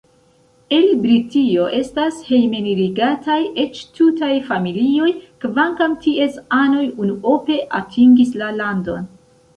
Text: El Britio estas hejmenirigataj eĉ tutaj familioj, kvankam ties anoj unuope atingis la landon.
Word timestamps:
El 0.75 0.85
Britio 1.01 1.65
estas 1.79 2.15
hejmenirigataj 2.29 3.37
eĉ 3.65 3.83
tutaj 3.99 4.31
familioj, 4.49 5.11
kvankam 5.45 5.95
ties 6.07 6.41
anoj 6.63 6.83
unuope 7.05 7.59
atingis 7.83 8.37
la 8.43 8.49
landon. 8.63 9.11